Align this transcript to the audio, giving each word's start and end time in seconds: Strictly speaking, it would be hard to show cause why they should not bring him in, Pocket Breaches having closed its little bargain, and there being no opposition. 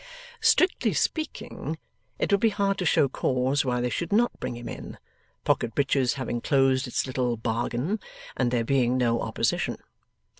Strictly 0.39 0.93
speaking, 0.93 1.77
it 2.17 2.31
would 2.31 2.39
be 2.41 2.49
hard 2.49 2.79
to 2.79 2.87
show 2.87 3.07
cause 3.07 3.63
why 3.63 3.79
they 3.81 3.91
should 3.91 4.11
not 4.11 4.39
bring 4.39 4.55
him 4.55 4.67
in, 4.67 4.97
Pocket 5.43 5.75
Breaches 5.75 6.15
having 6.15 6.41
closed 6.41 6.87
its 6.87 7.05
little 7.05 7.37
bargain, 7.37 7.99
and 8.35 8.49
there 8.49 8.63
being 8.65 8.97
no 8.97 9.21
opposition. 9.21 9.77